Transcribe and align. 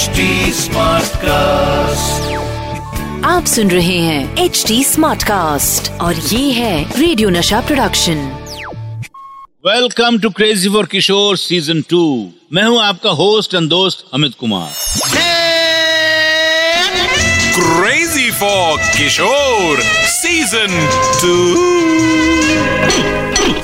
HD 0.00 0.24
Smartcast. 0.56 2.28
आप 3.26 3.44
सुन 3.46 3.70
रहे 3.70 3.96
हैं 3.98 4.44
एच 4.44 4.62
डी 4.68 4.82
स्मार्ट 4.84 5.22
कास्ट 5.22 5.90
और 6.00 6.14
ये 6.14 6.52
है 6.52 7.00
radio 7.00 7.30
Nasha 7.30 7.60
production 7.70 8.22
welcome 9.66 10.18
to 10.18 10.30
crazy 10.38 10.68
for 10.68 10.86
Kishore 10.92 11.36
season 11.36 11.82
two 11.90 12.02
मैं 12.52 12.64
हूँ 12.64 12.80
आपका 12.82 13.10
होस्ट 13.20 13.54
एंड 13.54 13.68
दोस्त 13.70 14.04
Amit 14.14 14.34
Kumar. 14.40 14.70
Crazy 17.58 18.30
for 18.40 18.68
Kishore 18.96 19.80
Season 20.16 20.78
2 21.24 21.34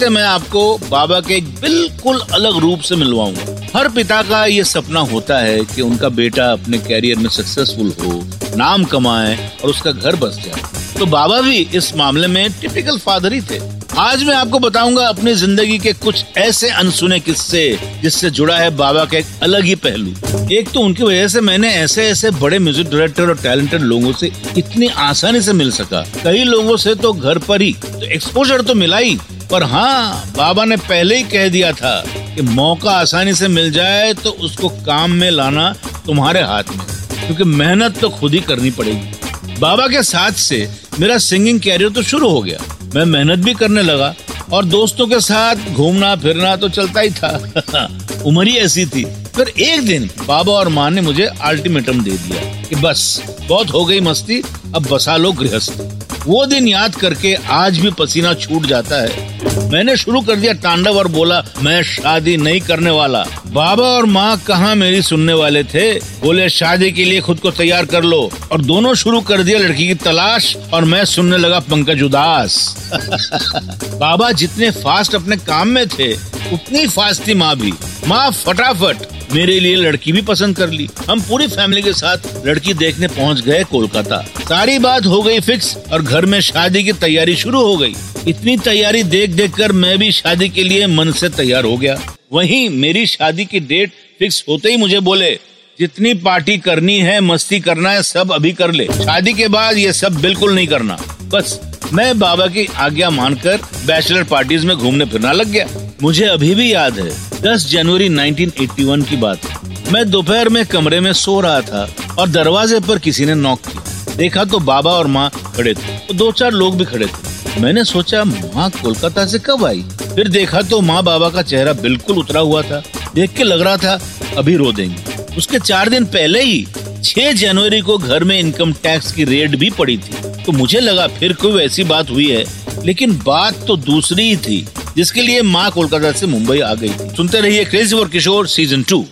से 0.00 0.08
मैं 0.10 0.22
आपको 0.22 0.62
बाबा 0.90 1.20
के 1.28 1.40
बिल्कुल 1.60 2.20
अलग 2.34 2.58
रूप 2.62 2.80
से 2.88 2.96
मिलवाऊँगा। 2.96 3.55
हर 3.76 3.88
पिता 3.88 4.20
का 4.22 4.44
ये 4.46 4.62
सपना 4.64 5.00
होता 5.08 5.38
है 5.38 5.58
कि 5.64 5.82
उनका 5.82 6.08
बेटा 6.10 6.44
अपने 6.52 6.78
कैरियर 6.78 7.18
में 7.18 7.28
सक्सेसफुल 7.30 7.92
हो, 8.00 8.12
नाम 8.56 8.84
कमाए 8.84 9.34
और 9.64 9.70
उसका 9.70 9.92
घर 9.92 10.16
बस 10.16 10.38
जाए। 10.44 10.62
तो 10.98 11.06
बाबा 11.06 11.40
भी 11.40 11.58
इस 11.74 11.94
मामले 11.96 12.26
में 12.26 12.52
टिपिकल 12.60 12.98
फादर 12.98 13.32
ही 13.32 13.40
थे। 13.40 13.58
आज 13.98 14.24
मैं 14.24 14.34
आपको 14.34 14.58
बताऊँगा 14.58 15.06
अपनी 15.08 15.34
ज़िंदगी 15.34 15.78
के 15.78 15.92
कुछ 15.94 16.24
ऐसे 16.38 16.70
अनसुने 16.70 17.20
किस्से 17.20 17.68
जिससे 18.02 18.30
जुड़ा 18.30 18.56
है 18.58 18.70
बाबा 18.76 19.04
का 19.04 19.18
एक 19.18 19.26
अलग 19.42 19.64
ही 19.64 19.74
पहलू। 19.84 20.48
एक 20.52 20.72
तो 20.72 20.80
उनकी 20.80 21.02
वजह 21.02 21.28
से 21.28 21.40
मैंने 21.42 21.74
ऐसे 21.74 22.08
ऐसे 22.08 22.30
बड़े 22.40 22.58
म्यूज़िक 22.58 22.90
डायरेक्टर 22.90 23.28
और 23.28 23.38
टैलेंटेड 23.42 23.82
लोगों 23.84 24.12
से 24.12 24.32
इतनी 24.58 24.88
आसानी 25.04 25.40
से 25.40 25.52
मिल 25.52 25.70
सका। 25.72 26.04
कई 26.24 26.44
लोगों 26.44 26.76
से 26.78 26.94
तो 26.96 27.12
घर 27.12 27.38
पर 27.38 27.62
ही 27.62 27.72
तो 27.84 28.04
एक्सपोजर 28.04 28.62
तो 28.62 28.74
मिला 28.74 28.98
ही। 28.98 29.18
पर 29.50 29.62
हाँ 29.62 30.32
बाबा 30.36 30.64
ने 30.64 30.76
पहले 30.76 31.16
ही 31.16 31.22
कह 31.22 31.48
दिया 31.48 31.72
था 31.72 32.02
कि 32.34 32.42
मौका 32.42 32.90
आसानी 32.90 33.34
से 33.34 33.48
मिल 33.48 33.70
जाए 33.72 34.12
तो 34.14 34.30
उसको 34.30 34.68
काम 34.86 35.10
में 35.10 35.30
लाना 35.30 35.72
तुम्हारे 36.06 36.42
हाथ 36.42 36.70
में, 36.70 36.84
क्योंकि 37.16 37.44
मेहनत 37.44 37.98
तो 38.00 38.08
खुद 38.10 38.34
ही 38.34 38.40
करनी 38.40 38.70
पड़ेगी। 38.70 39.58
बाबा 39.60 39.86
के 39.88 40.02
साथ 40.02 40.32
से 40.32 40.68
मेरा 41.00 41.18
सिंगिंग 41.18 41.60
कैरियर 41.60 41.90
तो 41.90 42.02
शुरू 42.02 42.28
हो 42.28 42.40
गया। 42.42 42.58
मैं 42.94 43.04
मेहनत 43.04 43.38
भी 43.38 43.54
करने 43.54 43.82
लगा 43.82 44.14
और 44.52 44.64
दोस्तों 44.64 45.06
के 45.06 45.20
साथ 45.20 45.56
घूमना, 45.72 46.14
फिरना 46.16 46.56
तो 46.56 46.68
चलता 46.68 47.00
ही 47.00 47.10
था। 47.10 47.88
उम्र 48.26 48.46
ही 48.48 48.56
ऐसी 48.56 48.86
थी। 48.86 49.04
फिर 49.36 49.48
एक 49.48 49.86
दिन 49.86 50.10
बाबा 50.26 50.52
और 50.52 50.68
माँ 50.68 50.90
ने 50.90 51.00
मुझे 51.00 51.24
अल्टीमेटम 51.24 52.02
दे 52.02 52.10
दिया 52.10 52.42
कि 52.62 52.76
बस, 52.76 53.22
बहुत 53.48 53.72
हो 53.72 53.84
गई 53.84 54.00
मस्ती, 54.00 54.42
अब 54.74 54.86
बसा 54.86 55.16
लो 55.16 55.32
गृहस्थ। 55.32 55.82
वो 56.26 56.46
दिन 56.46 56.68
याद 56.68 56.94
करके 56.94 57.34
आज 57.34 57.78
भी 57.78 57.90
पसीना 57.90 58.34
छूट 58.34 58.66
जाता 58.66 59.02
है। 59.02 59.36
मैंने 59.70 59.96
शुरू 59.96 60.20
कर 60.20 60.36
दिया 60.36 60.52
तांडव 60.52 60.98
और 60.98 61.08
बोला, 61.08 61.44
मैं 61.62 61.82
शादी 61.82 62.36
नहीं 62.36 62.60
करने 62.60 62.90
वाला। 62.90 63.24
बाबा 63.46 63.84
और 63.84 64.06
माँ 64.06 64.38
कहाँ 64.38 64.74
मेरी 64.74 65.02
सुनने 65.02 65.32
वाले 65.32 65.64
थे? 65.64 65.94
बोले, 65.94 66.48
शादी 66.48 66.92
के 66.92 67.04
लिए 67.04 67.20
खुद 67.20 67.40
को 67.40 67.50
तैयार 67.50 67.86
कर 67.86 68.04
लो। 68.04 68.30
और 68.52 68.60
दोनों 68.60 68.94
शुरू 68.94 69.20
कर 69.20 69.42
दिया 69.42 69.58
लड़की 69.58 69.88
की 69.88 69.94
तलाश, 69.94 70.56
और 70.72 70.84
मैं 70.84 71.04
सुनने 71.04 71.36
लगा 71.36 71.58
पंकज 71.58 72.02
उदास। 72.02 72.76
बाबा 74.00 74.32
जितने 74.32 74.70
फास्ट 74.70 75.14
अपने 75.14 75.36
काम 75.36 75.68
में 75.68 75.88
थे, 75.88 76.12
उतनी 76.52 76.86
फास्ट 76.86 77.26
थी 77.26 77.34
माँ 77.34 77.56
भी। 77.56 77.72
माँ 78.06 78.30
फटाफट 78.30 78.96
मेरे 79.32 79.60
लिए 79.60 79.76
लड़की 79.76 80.12
भी 80.12 80.22
पसंद 80.22 80.56
कर 80.56 80.70
ली। 80.70 80.88
हम 81.08 81.20
पूरी 81.20 81.46
फैमिली 81.46 81.82
के 81.82 81.92
साथ 81.92 82.46
लड़की 82.46 82.74
देखने 82.74 83.08
पहुँच 83.08 83.40
गए 83.40 83.64
कोलकाता। 83.64 84.22
सारी 84.40 84.78
बात 84.78 85.06
हो 85.06 85.22
गई 85.22 85.40
फिक्स 85.40 85.76
और 85.92 86.02
घर 86.02 86.26
में 86.26 86.40
शादी 86.40 86.84
की 86.84 86.92
तैयारी 86.92 87.36
शुरू 87.36 87.62
हो 87.62 87.76
गई। 87.76 87.94
इतनी 88.28 88.56
तैयारी 88.56 89.02
देख 89.02 89.30
देख 89.30 89.54
कर 89.54 89.72
मैं 89.72 89.98
भी 89.98 90.12
शादी 90.12 90.48
के 90.48 90.64
लिए 90.64 90.86
मन 90.86 91.12
से 91.12 91.28
तैयार 91.28 91.64
हो 91.64 91.76
गया। 91.76 91.98
वहीं 92.32 92.68
मेरी 92.70 93.06
शादी 93.06 93.44
की 93.44 93.60
डेट 93.60 93.92
फिक्स 94.18 94.44
होते 94.48 94.70
ही 94.70 94.76
मुझे 94.76 95.00
बोले, 95.00 95.38
जितनी 95.78 96.14
पार्टी 96.14 96.58
करनी 96.58 96.98
है, 96.98 97.20
मस्ती 97.20 97.60
करना 97.60 97.90
है, 97.90 98.02
सब 98.02 98.32
अभी 98.32 98.52
कर 98.52 98.72
ले। 98.72 98.84
शादी 98.84 99.32
के 99.32 99.48
बाद 99.48 99.78
ये 99.78 99.92
सब 99.92 100.20
बिल्कुल 100.20 100.54
नहीं 100.54 100.66
करना। 100.66 100.98
बस, 101.22 101.60
मैं 101.92 102.18
बाबा 102.18 102.46
की 102.46 102.68
आज्ञा 102.76 103.10
मानकर 103.10 103.56
बैचलर 103.86 104.22
पार्टीज़ 104.22 104.66
में 104.66 104.76
घूमने 104.76 105.04
फिरना 105.04 105.32
लग 105.32 105.46
गया। 105.46 105.66
मुझे 106.02 106.24
अभी 106.24 106.54
भी 106.54 106.72
याद 106.72 106.98
है। 106.98 107.10
10 107.42 107.66
जनवरी 107.70 108.08
1981 108.08 109.02
की 109.02 109.16
बात 109.16 109.44
है। 109.44 109.56
मैं 109.92 110.10
दोपहर 110.10 110.48
में 110.48 110.66
कमरे 110.66 111.00
में 111.00 111.12
सो 111.12 111.40
रहा 111.40 111.60
था 111.60 111.88
और 112.18 112.28
दरवाजे 112.28 112.80
पर 112.80 112.98
किसी 112.98 113.24
ने 113.24 113.34
नॉक 113.34 113.60
किया। 113.60 114.14
देखा 114.16 114.44
तो 114.44 114.58
बाबा 114.58 114.90
और 114.90 115.06
माँ 115.06 115.30
खड़े 115.56 115.74
थे। 115.74 115.98
तो 115.98 116.14
दो 116.14 116.32
चार 116.32 116.52
लोग 116.52 116.76
भी 116.76 116.84
खड़े 116.84 117.06
थे। 117.06 117.60
मैंने 117.60 117.84
सोचा, 117.84 118.24
माँ 118.24 118.70
कोलकाता 118.70 119.26
से 119.26 119.38
कब 119.38 119.64
आई? 119.64 119.84
फिर 120.14 120.28
देखा 120.28 120.62
तो 120.62 120.80
माँ 120.80 121.02
बाबा 121.02 121.28
का 121.28 121.42
चेहरा 121.42 121.72
बिल्कुल 121.72 122.18
उतरा 122.18 122.40
हुआ 122.40 122.62
था। 122.62 122.82
देख 123.14 123.32
के 123.32 123.42
लग 123.42 123.60
रहा 123.60 123.76
था, 123.76 124.00
अभी 124.36 124.56
रो 124.56 124.72
देंगे। 124.72 125.34
उसके 125.36 125.58
चार 125.58 125.88
दिन 125.88 126.04
पहले 126.04 126.42
ही 126.42 126.66
6 127.04 127.32
जनवरी 127.32 127.80
को 127.80 127.98
घर 127.98 128.24
में 128.24 128.40
इनकम 128.40 128.72
टैक्स 128.72 129.12
की 129.12 129.24
रेड 129.24 129.56
भी 129.56 129.70
पड़ी 129.70 129.98
थी। 129.98 130.44
तो 130.44 130.52
मुझे 130.52 130.80
लगा, 130.80 131.06
फिर 131.06 131.32
कोई 131.32 131.52
वैसी 131.52 131.84
बात 131.84 132.10
हुई 132.10 132.30
है? 132.30 132.44
लेकिन 132.84 133.22
बात 133.26 133.54
तो 133.66 133.76
दूसरी 133.76 134.28
ही 134.28 134.36
थी। 134.36 134.66
जिसके 134.96 135.22
लिए 135.22 135.42
माँ 135.42 135.70
कोलकाता 135.70 136.12
से 136.12 136.26
मुंबई 136.26 136.60
आ 136.60 136.74
गई 136.74 136.88
थी। 136.88 137.14
सुनते 137.16 137.40
रहिए 137.40 137.64
क्रेजी 137.64 137.96
और 137.96 138.08
किशोर 138.08 138.46
सीज़न 138.46 138.82
टू 138.82 139.04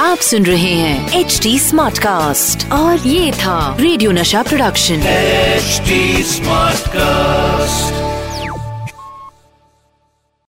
आप 0.00 0.18
सुन 0.18 0.46
रहे 0.46 0.72
हैं 0.74 1.20
एच 1.20 1.38
डी 1.42 1.58
स्मार्ट 1.58 1.98
कास्ट 1.98 2.72
और 2.72 3.06
ये 3.06 3.32
था 3.32 3.76
radio 3.80 4.10
Nasha 4.12 4.42
production 4.42 5.06
H 5.06 5.80
smart 6.26 6.88
Smartcast. 6.88 8.05